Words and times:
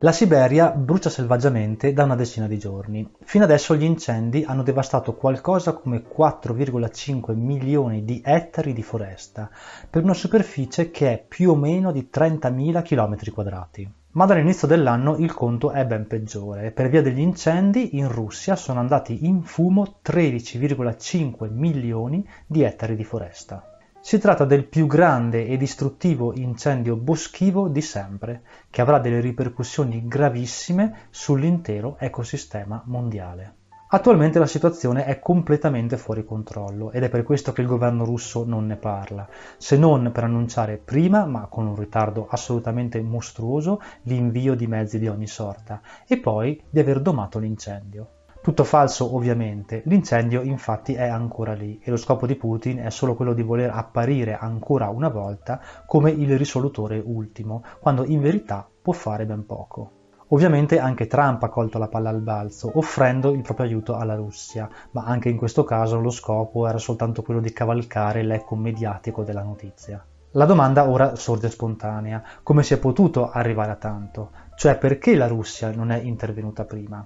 La 0.00 0.12
Siberia 0.12 0.72
brucia 0.72 1.08
selvaggiamente 1.08 1.94
da 1.94 2.04
una 2.04 2.16
decina 2.16 2.46
di 2.46 2.58
giorni. 2.58 3.10
Fino 3.22 3.44
adesso 3.44 3.74
gli 3.74 3.82
incendi 3.82 4.44
hanno 4.46 4.62
devastato 4.62 5.14
qualcosa 5.14 5.72
come 5.72 6.04
4,5 6.06 7.34
milioni 7.34 8.04
di 8.04 8.20
ettari 8.22 8.74
di 8.74 8.82
foresta, 8.82 9.48
per 9.88 10.02
una 10.02 10.12
superficie 10.12 10.90
che 10.90 11.12
è 11.12 11.24
più 11.26 11.52
o 11.52 11.56
meno 11.56 11.92
di 11.92 12.10
30.000 12.12 12.82
km 12.82 13.32
quadrati. 13.32 13.90
Ma 14.10 14.26
dall'inizio 14.26 14.68
dell'anno 14.68 15.16
il 15.16 15.32
conto 15.32 15.70
è 15.70 15.86
ben 15.86 16.06
peggiore. 16.06 16.72
Per 16.72 16.90
via 16.90 17.00
degli 17.00 17.20
incendi 17.20 17.96
in 17.96 18.12
Russia 18.12 18.54
sono 18.54 18.80
andati 18.80 19.24
in 19.24 19.44
fumo 19.44 20.00
13,5 20.04 21.50
milioni 21.50 22.22
di 22.46 22.62
ettari 22.62 22.96
di 22.96 23.04
foresta. 23.04 23.75
Si 24.06 24.20
tratta 24.20 24.44
del 24.44 24.66
più 24.66 24.86
grande 24.86 25.48
e 25.48 25.56
distruttivo 25.56 26.32
incendio 26.32 26.94
boschivo 26.94 27.66
di 27.66 27.80
sempre, 27.80 28.42
che 28.70 28.80
avrà 28.80 29.00
delle 29.00 29.18
ripercussioni 29.18 30.06
gravissime 30.06 31.08
sull'intero 31.10 31.96
ecosistema 31.98 32.80
mondiale. 32.86 33.54
Attualmente 33.88 34.38
la 34.38 34.46
situazione 34.46 35.06
è 35.06 35.18
completamente 35.18 35.96
fuori 35.96 36.24
controllo 36.24 36.92
ed 36.92 37.02
è 37.02 37.08
per 37.08 37.24
questo 37.24 37.50
che 37.50 37.62
il 37.62 37.66
governo 37.66 38.04
russo 38.04 38.44
non 38.44 38.66
ne 38.66 38.76
parla, 38.76 39.28
se 39.56 39.76
non 39.76 40.12
per 40.12 40.22
annunciare 40.22 40.76
prima, 40.76 41.26
ma 41.26 41.48
con 41.48 41.66
un 41.66 41.74
ritardo 41.74 42.28
assolutamente 42.30 43.02
mostruoso, 43.02 43.80
l'invio 44.02 44.54
di 44.54 44.68
mezzi 44.68 45.00
di 45.00 45.08
ogni 45.08 45.26
sorta 45.26 45.80
e 46.06 46.16
poi 46.18 46.62
di 46.70 46.78
aver 46.78 47.00
domato 47.00 47.40
l'incendio. 47.40 48.10
Tutto 48.46 48.62
falso 48.62 49.16
ovviamente, 49.16 49.82
l'incendio 49.86 50.40
infatti 50.40 50.94
è 50.94 51.08
ancora 51.08 51.52
lì 51.52 51.80
e 51.82 51.90
lo 51.90 51.96
scopo 51.96 52.28
di 52.28 52.36
Putin 52.36 52.78
è 52.78 52.90
solo 52.90 53.16
quello 53.16 53.32
di 53.32 53.42
voler 53.42 53.70
apparire 53.74 54.38
ancora 54.38 54.88
una 54.88 55.08
volta 55.08 55.60
come 55.84 56.12
il 56.12 56.38
risolutore 56.38 57.02
ultimo, 57.04 57.64
quando 57.80 58.04
in 58.04 58.20
verità 58.20 58.64
può 58.80 58.92
fare 58.92 59.26
ben 59.26 59.44
poco. 59.46 59.90
Ovviamente 60.28 60.78
anche 60.78 61.08
Trump 61.08 61.42
ha 61.42 61.48
colto 61.48 61.78
la 61.78 61.88
palla 61.88 62.10
al 62.10 62.20
balzo, 62.20 62.70
offrendo 62.74 63.32
il 63.32 63.42
proprio 63.42 63.66
aiuto 63.66 63.96
alla 63.96 64.14
Russia, 64.14 64.68
ma 64.92 65.02
anche 65.02 65.28
in 65.28 65.38
questo 65.38 65.64
caso 65.64 65.98
lo 65.98 66.10
scopo 66.10 66.68
era 66.68 66.78
soltanto 66.78 67.22
quello 67.22 67.40
di 67.40 67.52
cavalcare 67.52 68.22
l'eco 68.22 68.54
mediatico 68.54 69.24
della 69.24 69.42
notizia. 69.42 70.00
La 70.30 70.44
domanda 70.44 70.88
ora 70.88 71.16
sorge 71.16 71.50
spontanea, 71.50 72.22
come 72.44 72.62
si 72.62 72.74
è 72.74 72.78
potuto 72.78 73.28
arrivare 73.28 73.72
a 73.72 73.76
tanto? 73.76 74.30
Cioè 74.54 74.78
perché 74.78 75.16
la 75.16 75.26
Russia 75.26 75.72
non 75.72 75.90
è 75.90 75.98
intervenuta 75.98 76.64
prima? 76.64 77.04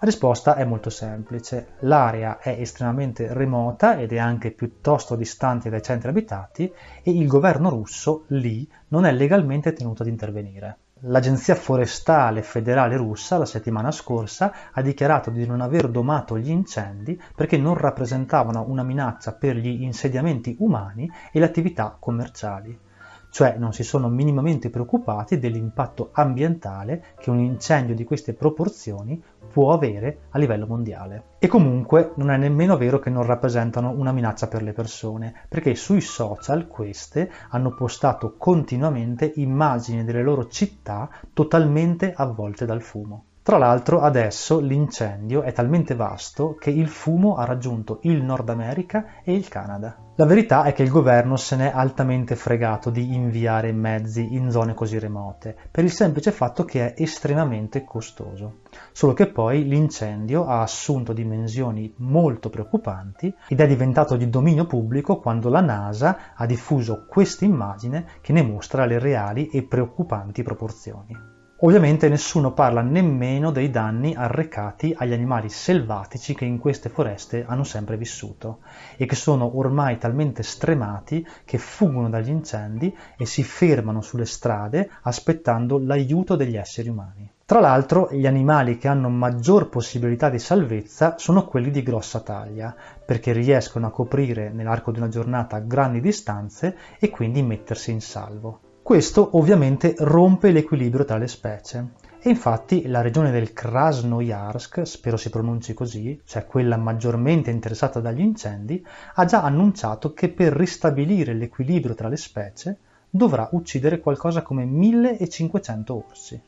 La 0.00 0.06
risposta 0.06 0.54
è 0.54 0.64
molto 0.64 0.90
semplice. 0.90 1.70
L'area 1.80 2.38
è 2.38 2.50
estremamente 2.50 3.34
remota 3.34 3.98
ed 3.98 4.12
è 4.12 4.18
anche 4.18 4.52
piuttosto 4.52 5.16
distante 5.16 5.70
dai 5.70 5.82
centri 5.82 6.08
abitati 6.08 6.72
e 7.02 7.10
il 7.10 7.26
governo 7.26 7.68
russo 7.68 8.22
lì 8.28 8.70
non 8.90 9.04
è 9.04 9.10
legalmente 9.10 9.72
tenuto 9.72 10.02
ad 10.02 10.08
intervenire. 10.08 10.76
L'Agenzia 11.00 11.56
Forestale 11.56 12.42
Federale 12.42 12.96
russa 12.96 13.38
la 13.38 13.44
settimana 13.44 13.90
scorsa 13.90 14.52
ha 14.70 14.82
dichiarato 14.82 15.30
di 15.30 15.44
non 15.44 15.60
aver 15.60 15.88
domato 15.88 16.38
gli 16.38 16.50
incendi 16.50 17.20
perché 17.34 17.58
non 17.58 17.74
rappresentavano 17.74 18.66
una 18.68 18.84
minaccia 18.84 19.32
per 19.32 19.56
gli 19.56 19.82
insediamenti 19.82 20.54
umani 20.60 21.10
e 21.32 21.40
le 21.40 21.44
attività 21.44 21.96
commerciali 21.98 22.86
cioè 23.30 23.56
non 23.58 23.72
si 23.72 23.82
sono 23.82 24.08
minimamente 24.08 24.70
preoccupati 24.70 25.38
dell'impatto 25.38 26.10
ambientale 26.12 27.04
che 27.18 27.30
un 27.30 27.38
incendio 27.38 27.94
di 27.94 28.04
queste 28.04 28.34
proporzioni 28.34 29.22
può 29.50 29.72
avere 29.72 30.22
a 30.30 30.38
livello 30.38 30.66
mondiale. 30.66 31.22
E 31.38 31.46
comunque 31.46 32.12
non 32.16 32.30
è 32.30 32.36
nemmeno 32.36 32.76
vero 32.76 32.98
che 32.98 33.10
non 33.10 33.24
rappresentano 33.24 33.90
una 33.90 34.12
minaccia 34.12 34.48
per 34.48 34.62
le 34.62 34.72
persone, 34.72 35.34
perché 35.48 35.74
sui 35.74 36.00
social 36.00 36.66
queste 36.68 37.30
hanno 37.50 37.74
postato 37.74 38.34
continuamente 38.36 39.32
immagini 39.36 40.04
delle 40.04 40.22
loro 40.22 40.48
città 40.48 41.08
totalmente 41.32 42.12
avvolte 42.14 42.66
dal 42.66 42.82
fumo. 42.82 43.24
Tra 43.48 43.56
l'altro 43.56 44.02
adesso 44.02 44.60
l'incendio 44.60 45.40
è 45.40 45.54
talmente 45.54 45.94
vasto 45.94 46.56
che 46.60 46.68
il 46.68 46.86
fumo 46.86 47.36
ha 47.36 47.46
raggiunto 47.46 48.00
il 48.02 48.22
Nord 48.22 48.50
America 48.50 49.22
e 49.24 49.32
il 49.32 49.48
Canada. 49.48 49.96
La 50.16 50.26
verità 50.26 50.64
è 50.64 50.74
che 50.74 50.82
il 50.82 50.90
governo 50.90 51.36
se 51.36 51.56
n'è 51.56 51.72
altamente 51.74 52.36
fregato 52.36 52.90
di 52.90 53.14
inviare 53.14 53.72
mezzi 53.72 54.34
in 54.34 54.50
zone 54.50 54.74
così 54.74 54.98
remote, 54.98 55.56
per 55.70 55.82
il 55.82 55.90
semplice 55.90 56.30
fatto 56.30 56.66
che 56.66 56.92
è 56.92 57.00
estremamente 57.00 57.84
costoso. 57.84 58.58
Solo 58.92 59.14
che 59.14 59.28
poi 59.28 59.66
l'incendio 59.66 60.46
ha 60.46 60.60
assunto 60.60 61.14
dimensioni 61.14 61.94
molto 62.00 62.50
preoccupanti 62.50 63.34
ed 63.48 63.60
è 63.60 63.66
diventato 63.66 64.16
di 64.16 64.28
dominio 64.28 64.66
pubblico 64.66 65.20
quando 65.20 65.48
la 65.48 65.62
NASA 65.62 66.34
ha 66.34 66.44
diffuso 66.44 67.06
questa 67.08 67.46
immagine 67.46 68.08
che 68.20 68.34
ne 68.34 68.42
mostra 68.42 68.84
le 68.84 68.98
reali 68.98 69.48
e 69.48 69.62
preoccupanti 69.62 70.42
proporzioni. 70.42 71.36
Ovviamente 71.62 72.08
nessuno 72.08 72.52
parla 72.52 72.82
nemmeno 72.82 73.50
dei 73.50 73.68
danni 73.68 74.14
arrecati 74.14 74.94
agli 74.96 75.12
animali 75.12 75.48
selvatici 75.48 76.32
che 76.32 76.44
in 76.44 76.60
queste 76.60 76.88
foreste 76.88 77.44
hanno 77.44 77.64
sempre 77.64 77.96
vissuto 77.96 78.60
e 78.96 79.06
che 79.06 79.16
sono 79.16 79.58
ormai 79.58 79.98
talmente 79.98 80.44
stremati 80.44 81.26
che 81.44 81.58
fuggono 81.58 82.08
dagli 82.08 82.28
incendi 82.28 82.96
e 83.16 83.26
si 83.26 83.42
fermano 83.42 84.02
sulle 84.02 84.24
strade 84.24 84.88
aspettando 85.02 85.78
l'aiuto 85.78 86.36
degli 86.36 86.56
esseri 86.56 86.90
umani. 86.90 87.28
Tra 87.44 87.58
l'altro 87.58 88.08
gli 88.12 88.28
animali 88.28 88.78
che 88.78 88.86
hanno 88.86 89.08
maggior 89.08 89.68
possibilità 89.68 90.30
di 90.30 90.38
salvezza 90.38 91.16
sono 91.18 91.44
quelli 91.44 91.72
di 91.72 91.82
grossa 91.82 92.20
taglia, 92.20 92.72
perché 93.04 93.32
riescono 93.32 93.88
a 93.88 93.90
coprire 93.90 94.50
nell'arco 94.50 94.92
di 94.92 94.98
una 94.98 95.08
giornata 95.08 95.58
grandi 95.58 96.00
distanze 96.00 96.76
e 97.00 97.10
quindi 97.10 97.42
mettersi 97.42 97.90
in 97.90 98.00
salvo. 98.00 98.60
Questo 98.88 99.36
ovviamente 99.36 99.94
rompe 99.98 100.50
l'equilibrio 100.50 101.04
tra 101.04 101.18
le 101.18 101.28
specie 101.28 101.88
e 102.22 102.30
infatti 102.30 102.86
la 102.86 103.02
regione 103.02 103.30
del 103.30 103.52
Krasnoyarsk, 103.52 104.86
spero 104.86 105.18
si 105.18 105.28
pronunci 105.28 105.74
così, 105.74 106.18
cioè 106.24 106.46
quella 106.46 106.78
maggiormente 106.78 107.50
interessata 107.50 108.00
dagli 108.00 108.22
incendi, 108.22 108.82
ha 109.16 109.26
già 109.26 109.42
annunciato 109.42 110.14
che 110.14 110.30
per 110.30 110.54
ristabilire 110.54 111.34
l'equilibrio 111.34 111.94
tra 111.94 112.08
le 112.08 112.16
specie 112.16 112.78
dovrà 113.10 113.46
uccidere 113.52 114.00
qualcosa 114.00 114.40
come 114.40 114.64
1500 114.64 115.94
orsi. 116.08 116.40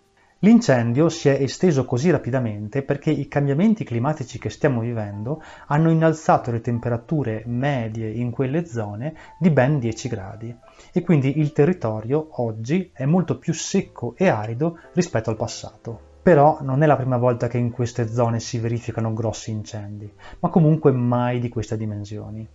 L'incendio 0.43 1.11
si 1.11 1.29
è 1.29 1.33
esteso 1.33 1.85
così 1.85 2.11
rapidamente 2.11 2.83
perché 2.83 3.11
i 3.11 3.29
cambiamenti 3.29 3.85
climatici 3.85 4.39
che 4.39 4.49
stiamo 4.49 4.81
vivendo 4.81 5.43
hanno 5.67 5.91
innalzato 5.91 6.51
le 6.51 6.63
temperature 6.63 7.43
medie 7.45 8.09
in 8.09 8.31
quelle 8.31 8.65
zone 8.65 9.15
di 9.39 9.51
ben 9.51 9.79
10 9.79 10.09
gradi 10.09 10.57
e 10.95 11.03
quindi 11.03 11.39
il 11.41 11.53
territorio 11.53 12.41
oggi 12.41 12.91
è 12.95 13.05
molto 13.05 13.37
più 13.37 13.53
secco 13.53 14.15
e 14.17 14.29
arido 14.29 14.79
rispetto 14.95 15.29
al 15.29 15.37
passato. 15.37 16.01
Però 16.23 16.61
non 16.63 16.83
è 16.83 16.87
la 16.87 16.97
prima 16.97 17.19
volta 17.19 17.47
che 17.47 17.59
in 17.59 17.71
queste 17.71 18.09
zone 18.09 18.41
si 18.41 18.59
verificano 18.59 19.13
grossi 19.13 19.51
incendi, 19.51 20.11
ma 20.39 20.49
comunque 20.49 20.91
mai 20.91 21.39
di 21.39 21.51
queste 21.51 21.77
dimensioni 21.77 22.49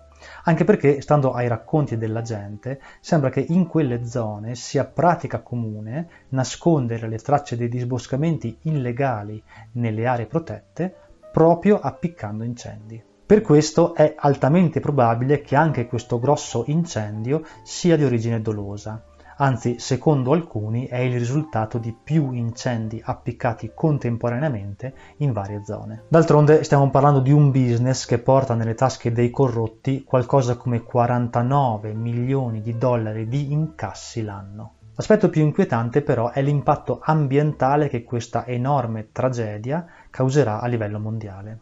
anche 0.44 0.64
perché, 0.64 1.02
stando 1.02 1.32
ai 1.32 1.48
racconti 1.48 1.98
della 1.98 2.22
gente, 2.22 2.82
sembra 3.00 3.30
che 3.30 3.46
in 3.48 3.68
quelle 3.68 4.06
zone 4.06 4.56
sia 4.56 4.86
pratica 4.86 5.42
comune 5.42 6.08
nascondere 6.30 7.08
le 7.08 7.18
tracce 7.18 7.58
dei 7.58 7.70
disboscamenti 7.70 8.58
illegali 8.64 9.42
nelle 9.74 10.06
aree 10.06 10.26
protette 10.26 10.96
proprio 11.32 11.80
appiccando 11.80 12.44
incendi. 12.44 13.04
Per 13.26 13.42
questo 13.42 13.96
è 13.96 14.14
altamente 14.16 14.80
probabile 14.80 15.42
che 15.42 15.56
anche 15.56 15.88
questo 15.88 16.20
grosso 16.20 16.64
incendio 16.68 17.44
sia 17.64 17.98
di 17.98 18.04
origine 18.04 18.40
dolosa, 18.40 19.04
anzi 19.38 19.80
secondo 19.80 20.32
alcuni 20.32 20.88
è 20.88 20.98
il 20.98 21.18
risultato 21.18 21.78
di 21.78 21.94
più 21.94 22.32
incendi 22.32 23.02
appiccati 23.04 23.72
contemporaneamente 23.74 24.94
in 25.18 25.32
varie 25.34 25.64
zone. 25.64 26.04
D'altronde 26.08 26.64
stiamo 26.64 26.90
parlando 26.90 27.20
di 27.20 27.32
un 27.32 27.52
business 27.52 28.06
che 28.06 28.20
porta 28.20 28.54
nelle 28.54 28.76
tasche 28.76 29.12
dei 29.12 29.30
corrotti 29.30 30.04
qualcosa 30.04 30.56
come 30.56 30.84
49 30.84 31.94
milioni 31.94 32.62
di 32.62 32.78
dollari 32.78 33.28
di 33.28 33.52
incassi 33.52 34.24
l'anno. 34.24 34.76
L'aspetto 34.96 35.30
più 35.30 35.42
inquietante 35.42 36.02
però 36.02 36.32
è 36.32 36.42
l'impatto 36.42 37.02
ambientale 37.04 37.90
che 37.90 38.04
questa 38.04 38.46
enorme 38.46 39.10
tragedia 39.12 39.86
causerà 40.10 40.62
a 40.62 40.68
livello 40.68 41.00
mondiale. 41.00 41.60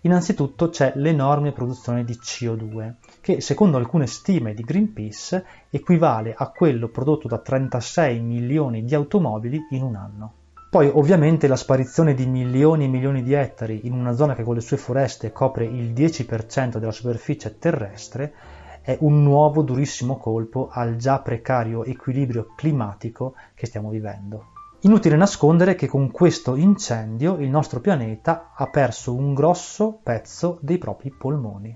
Innanzitutto 0.00 0.68
c'è 0.68 0.92
l'enorme 0.96 1.52
produzione 1.52 2.04
di 2.04 2.12
CO2, 2.14 2.94
che 3.24 3.40
secondo 3.40 3.78
alcune 3.78 4.06
stime 4.06 4.52
di 4.52 4.62
Greenpeace 4.62 5.46
equivale 5.70 6.34
a 6.36 6.50
quello 6.50 6.88
prodotto 6.88 7.26
da 7.26 7.38
36 7.38 8.20
milioni 8.20 8.84
di 8.84 8.94
automobili 8.94 9.68
in 9.70 9.82
un 9.82 9.94
anno. 9.94 10.32
Poi 10.68 10.90
ovviamente 10.92 11.46
la 11.46 11.56
sparizione 11.56 12.12
di 12.12 12.26
milioni 12.26 12.84
e 12.84 12.88
milioni 12.88 13.22
di 13.22 13.32
ettari 13.32 13.86
in 13.86 13.94
una 13.94 14.12
zona 14.12 14.34
che 14.34 14.42
con 14.42 14.54
le 14.54 14.60
sue 14.60 14.76
foreste 14.76 15.32
copre 15.32 15.64
il 15.64 15.94
10% 15.94 16.76
della 16.76 16.92
superficie 16.92 17.56
terrestre 17.58 18.34
è 18.82 18.98
un 19.00 19.22
nuovo 19.22 19.62
durissimo 19.62 20.18
colpo 20.18 20.68
al 20.70 20.96
già 20.96 21.18
precario 21.20 21.82
equilibrio 21.82 22.52
climatico 22.54 23.36
che 23.54 23.64
stiamo 23.64 23.88
vivendo. 23.88 24.48
Inutile 24.80 25.16
nascondere 25.16 25.76
che 25.76 25.86
con 25.86 26.10
questo 26.10 26.56
incendio 26.56 27.38
il 27.38 27.48
nostro 27.48 27.80
pianeta 27.80 28.52
ha 28.54 28.66
perso 28.66 29.14
un 29.14 29.32
grosso 29.32 29.98
pezzo 30.02 30.58
dei 30.60 30.76
propri 30.76 31.10
polmoni 31.10 31.74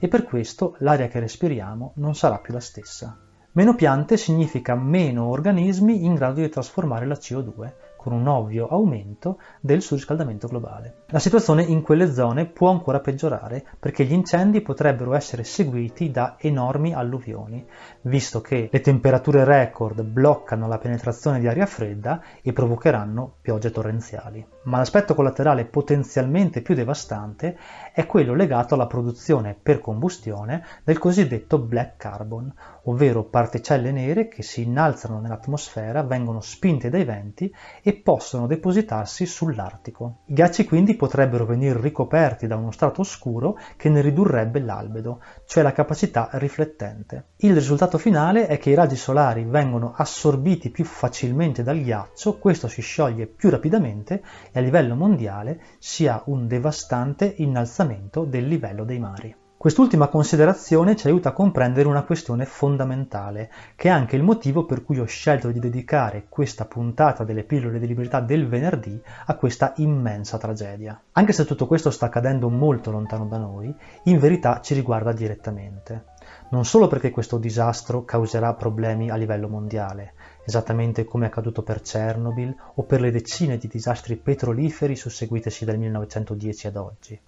e 0.00 0.08
per 0.08 0.24
questo 0.24 0.74
l'aria 0.78 1.06
che 1.06 1.20
respiriamo 1.20 1.92
non 1.96 2.16
sarà 2.16 2.38
più 2.38 2.52
la 2.52 2.60
stessa. 2.60 3.16
Meno 3.52 3.74
piante 3.74 4.16
significa 4.16 4.74
meno 4.74 5.26
organismi 5.26 6.04
in 6.04 6.14
grado 6.14 6.40
di 6.40 6.48
trasformare 6.48 7.04
la 7.04 7.14
CO2, 7.14 7.72
con 7.96 8.14
un 8.14 8.26
ovvio 8.28 8.66
aumento 8.68 9.38
del 9.60 9.82
surriscaldamento 9.82 10.48
globale. 10.48 11.02
La 11.08 11.18
situazione 11.18 11.64
in 11.64 11.82
quelle 11.82 12.12
zone 12.12 12.46
può 12.46 12.70
ancora 12.70 13.00
peggiorare 13.00 13.62
perché 13.78 14.04
gli 14.04 14.14
incendi 14.14 14.62
potrebbero 14.62 15.12
essere 15.12 15.44
seguiti 15.44 16.10
da 16.10 16.36
enormi 16.38 16.94
alluvioni, 16.94 17.66
visto 18.02 18.40
che 18.40 18.70
le 18.72 18.80
temperature 18.80 19.44
record 19.44 20.00
bloccano 20.02 20.66
la 20.66 20.78
penetrazione 20.78 21.40
di 21.40 21.46
aria 21.46 21.66
fredda 21.66 22.22
e 22.40 22.54
provocheranno 22.54 23.34
piogge 23.42 23.70
torrenziali. 23.70 24.46
Ma 24.62 24.76
l'aspetto 24.76 25.14
collaterale 25.14 25.64
potenzialmente 25.64 26.60
più 26.60 26.74
devastante 26.74 27.56
è 27.94 28.04
quello 28.04 28.34
legato 28.34 28.74
alla 28.74 28.86
produzione 28.86 29.56
per 29.60 29.80
combustione 29.80 30.62
del 30.84 30.98
cosiddetto 30.98 31.58
black 31.58 31.96
carbon, 31.96 32.52
ovvero 32.84 33.24
particelle 33.24 33.90
nere 33.90 34.28
che 34.28 34.42
si 34.42 34.62
innalzano 34.62 35.18
nell'atmosfera, 35.18 36.02
vengono 36.02 36.42
spinte 36.42 36.90
dai 36.90 37.04
venti 37.04 37.50
e 37.82 37.94
possono 37.94 38.46
depositarsi 38.46 39.24
sull'Artico. 39.24 40.18
I 40.26 40.34
ghiacci 40.34 40.66
quindi 40.66 40.94
potrebbero 40.94 41.46
venire 41.46 41.80
ricoperti 41.80 42.46
da 42.46 42.56
uno 42.56 42.70
strato 42.70 43.00
oscuro 43.00 43.58
che 43.76 43.88
ne 43.88 44.02
ridurrebbe 44.02 44.60
l'albedo, 44.60 45.22
cioè 45.46 45.62
la 45.62 45.72
capacità 45.72 46.28
riflettente. 46.32 47.28
Il 47.36 47.54
risultato 47.54 47.96
finale 47.96 48.46
è 48.46 48.58
che 48.58 48.68
i 48.68 48.74
raggi 48.74 48.96
solari 48.96 49.44
vengono 49.44 49.94
assorbiti 49.96 50.68
più 50.68 50.84
facilmente 50.84 51.62
dal 51.62 51.80
ghiaccio, 51.80 52.36
questo 52.36 52.68
si 52.68 52.82
scioglie 52.82 53.26
più 53.26 53.48
rapidamente 53.48 54.22
e 54.52 54.58
a 54.58 54.62
livello 54.62 54.94
mondiale 54.94 55.60
si 55.78 56.06
ha 56.06 56.22
un 56.26 56.46
devastante 56.46 57.34
innalzamento 57.38 58.24
del 58.24 58.46
livello 58.46 58.84
dei 58.84 58.98
mari. 58.98 59.34
Quest'ultima 59.60 60.08
considerazione 60.08 60.96
ci 60.96 61.06
aiuta 61.06 61.28
a 61.28 61.32
comprendere 61.32 61.86
una 61.86 62.04
questione 62.04 62.46
fondamentale, 62.46 63.50
che 63.76 63.88
è 63.88 63.90
anche 63.90 64.16
il 64.16 64.22
motivo 64.22 64.64
per 64.64 64.82
cui 64.82 64.98
ho 64.98 65.04
scelto 65.04 65.50
di 65.50 65.58
dedicare 65.58 66.24
questa 66.30 66.64
puntata 66.64 67.24
delle 67.24 67.44
pillole 67.44 67.78
di 67.78 67.86
libertà 67.86 68.20
del 68.20 68.48
venerdì 68.48 68.98
a 69.26 69.34
questa 69.34 69.74
immensa 69.76 70.38
tragedia. 70.38 70.98
Anche 71.12 71.32
se 71.32 71.44
tutto 71.44 71.66
questo 71.66 71.90
sta 71.90 72.06
accadendo 72.06 72.48
molto 72.48 72.90
lontano 72.90 73.26
da 73.26 73.36
noi, 73.36 73.70
in 74.04 74.18
verità 74.18 74.62
ci 74.62 74.72
riguarda 74.72 75.12
direttamente. 75.12 76.04
Non 76.52 76.64
solo 76.64 76.86
perché 76.86 77.10
questo 77.10 77.36
disastro 77.36 78.06
causerà 78.06 78.54
problemi 78.54 79.10
a 79.10 79.16
livello 79.16 79.48
mondiale, 79.48 80.14
esattamente 80.50 81.04
come 81.04 81.24
è 81.24 81.28
accaduto 81.28 81.62
per 81.62 81.80
Chernobyl 81.80 82.54
o 82.74 82.82
per 82.82 83.00
le 83.00 83.12
decine 83.12 83.56
di 83.56 83.68
disastri 83.68 84.16
petroliferi 84.16 84.96
susseguitesi 84.96 85.64
dal 85.64 85.78
1910 85.78 86.66
ad 86.66 86.76
oggi, 86.76 87.18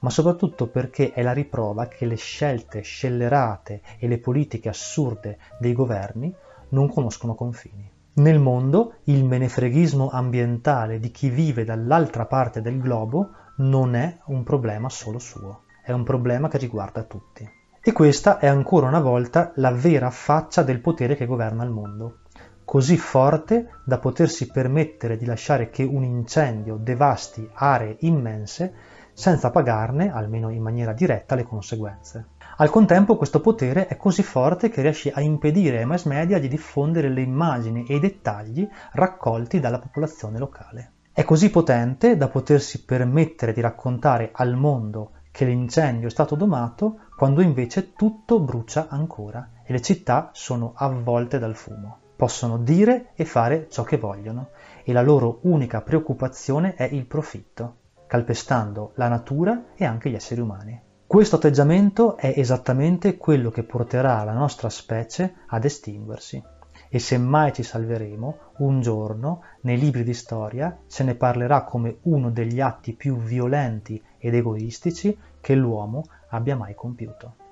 ma 0.00 0.10
soprattutto 0.10 0.66
perché 0.66 1.12
è 1.12 1.22
la 1.22 1.32
riprova 1.32 1.86
che 1.86 2.04
le 2.04 2.16
scelte 2.16 2.82
scellerate 2.82 3.80
e 3.98 4.08
le 4.08 4.18
politiche 4.18 4.68
assurde 4.68 5.38
dei 5.58 5.72
governi 5.72 6.34
non 6.70 6.90
conoscono 6.90 7.34
confini. 7.34 7.90
Nel 8.14 8.40
mondo 8.40 8.94
il 9.04 9.24
menefreghismo 9.24 10.10
ambientale 10.10 10.98
di 10.98 11.10
chi 11.10 11.30
vive 11.30 11.64
dall'altra 11.64 12.26
parte 12.26 12.60
del 12.60 12.80
globo 12.80 13.30
non 13.58 13.94
è 13.94 14.18
un 14.26 14.42
problema 14.42 14.88
solo 14.88 15.18
suo, 15.18 15.62
è 15.82 15.92
un 15.92 16.02
problema 16.02 16.48
che 16.48 16.58
riguarda 16.58 17.02
tutti. 17.04 17.48
E 17.80 17.92
questa 17.92 18.38
è 18.38 18.46
ancora 18.46 18.88
una 18.88 19.00
volta 19.00 19.52
la 19.56 19.70
vera 19.70 20.10
faccia 20.10 20.62
del 20.62 20.80
potere 20.80 21.16
che 21.16 21.26
governa 21.26 21.64
il 21.64 21.70
mondo, 21.70 22.20
così 22.64 22.96
forte 22.96 23.70
da 23.84 23.98
potersi 23.98 24.50
permettere 24.50 25.16
di 25.16 25.24
lasciare 25.26 25.70
che 25.70 25.82
un 25.82 26.02
incendio 26.02 26.76
devasti 26.76 27.48
aree 27.52 27.96
immense 28.00 28.72
senza 29.12 29.50
pagarne, 29.50 30.12
almeno 30.12 30.50
in 30.50 30.62
maniera 30.62 30.92
diretta, 30.92 31.34
le 31.34 31.44
conseguenze. 31.44 32.26
Al 32.56 32.70
contempo 32.70 33.16
questo 33.16 33.40
potere 33.40 33.86
è 33.86 33.96
così 33.96 34.22
forte 34.22 34.68
che 34.68 34.82
riesce 34.82 35.10
a 35.10 35.20
impedire 35.20 35.78
ai 35.78 35.86
mass 35.86 36.04
media 36.04 36.38
di 36.38 36.48
diffondere 36.48 37.08
le 37.08 37.20
immagini 37.20 37.84
e 37.86 37.96
i 37.96 38.00
dettagli 38.00 38.68
raccolti 38.92 39.60
dalla 39.60 39.78
popolazione 39.78 40.38
locale. 40.38 40.92
È 41.12 41.22
così 41.24 41.50
potente 41.50 42.16
da 42.16 42.28
potersi 42.28 42.84
permettere 42.84 43.52
di 43.52 43.60
raccontare 43.60 44.30
al 44.32 44.56
mondo 44.56 45.12
che 45.30 45.44
l'incendio 45.44 46.08
è 46.08 46.10
stato 46.10 46.36
domato 46.36 47.00
quando 47.16 47.40
invece 47.40 47.92
tutto 47.94 48.40
brucia 48.40 48.86
ancora 48.88 49.48
e 49.64 49.72
le 49.72 49.80
città 49.80 50.30
sono 50.32 50.72
avvolte 50.76 51.38
dal 51.38 51.56
fumo. 51.56 51.98
Possono 52.16 52.58
dire 52.58 53.10
e 53.14 53.24
fare 53.24 53.68
ciò 53.70 53.82
che 53.82 53.98
vogliono 53.98 54.50
e 54.84 54.92
la 54.92 55.02
loro 55.02 55.38
unica 55.42 55.80
preoccupazione 55.80 56.74
è 56.74 56.84
il 56.84 57.06
profitto 57.06 57.82
calpestando 58.06 58.92
la 58.94 59.08
natura 59.08 59.72
e 59.74 59.84
anche 59.84 60.08
gli 60.08 60.14
esseri 60.14 60.40
umani. 60.40 60.80
Questo 61.04 61.36
atteggiamento 61.36 62.16
è 62.16 62.32
esattamente 62.36 63.16
quello 63.16 63.50
che 63.50 63.64
porterà 63.64 64.22
la 64.22 64.32
nostra 64.32 64.68
specie 64.68 65.34
ad 65.48 65.64
estinguersi. 65.64 66.42
E 66.88 66.98
se 67.00 67.18
mai 67.18 67.52
ci 67.52 67.64
salveremo, 67.64 68.38
un 68.58 68.80
giorno, 68.80 69.42
nei 69.62 69.78
libri 69.78 70.04
di 70.04 70.14
storia, 70.14 70.78
se 70.86 71.02
ne 71.02 71.16
parlerà 71.16 71.64
come 71.64 71.98
uno 72.02 72.30
degli 72.30 72.60
atti 72.60 72.92
più 72.92 73.16
violenti 73.16 74.00
ed 74.18 74.34
egoistici 74.34 75.18
che 75.40 75.54
l'uomo 75.56 76.04
abbia 76.28 76.56
mai 76.56 76.74
compiuto. 76.74 77.43